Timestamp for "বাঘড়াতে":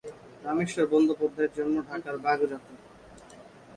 2.25-2.73